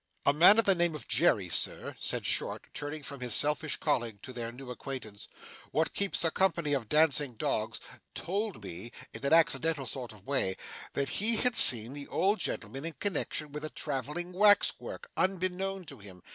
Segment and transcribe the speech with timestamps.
[0.25, 4.19] 'A man of the name of Jerry, sir,' said Short, turning from his selfish colleague
[4.23, 5.27] to their new acquaintance,
[5.71, 7.79] 'wot keeps a company of dancing dogs,
[8.15, 10.57] told me, in a accidental sort of way,
[10.93, 15.85] that he had seen the old gentleman in connexion with a travelling wax work, unbeknown
[15.85, 16.23] to him.